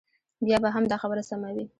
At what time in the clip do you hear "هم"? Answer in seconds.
0.75-0.83